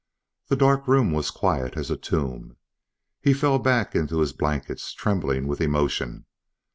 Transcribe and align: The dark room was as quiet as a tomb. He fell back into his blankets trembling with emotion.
The 0.47 0.55
dark 0.55 0.87
room 0.87 1.11
was 1.11 1.27
as 1.27 1.29
quiet 1.29 1.77
as 1.77 1.91
a 1.91 1.95
tomb. 1.95 2.57
He 3.21 3.33
fell 3.35 3.59
back 3.59 3.95
into 3.95 4.21
his 4.21 4.33
blankets 4.33 4.93
trembling 4.95 5.47
with 5.47 5.61
emotion. 5.61 6.25